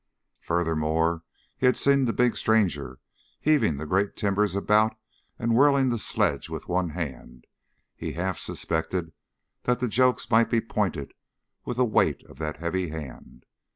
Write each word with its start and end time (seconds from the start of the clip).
Furthermore, 0.39 1.21
he 1.55 1.67
had 1.67 1.77
seen 1.77 2.05
the 2.05 2.11
big 2.11 2.35
stranger 2.35 2.97
heaving 3.39 3.77
the 3.77 3.85
great 3.85 4.15
timbers 4.15 4.55
about 4.55 4.95
and 5.37 5.53
whirling 5.53 5.89
the 5.89 5.99
sledge 5.99 6.49
with 6.49 6.67
one 6.67 6.89
hand; 6.89 7.45
he 7.95 8.13
half 8.13 8.39
suspected 8.39 9.13
that 9.65 9.79
the 9.79 9.87
jokes 9.87 10.31
might 10.31 10.49
be 10.49 10.59
pointed 10.59 11.13
with 11.65 11.77
the 11.77 11.85
weight 11.85 12.23
of 12.25 12.39
that 12.39 12.57
heavy 12.57 12.89
hand. 12.89 13.45